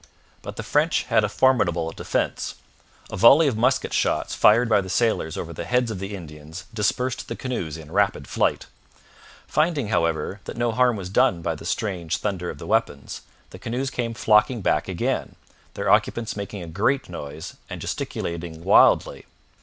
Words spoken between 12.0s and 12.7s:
thunder of the